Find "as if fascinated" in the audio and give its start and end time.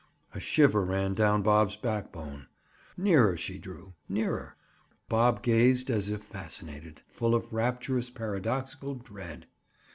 5.91-7.03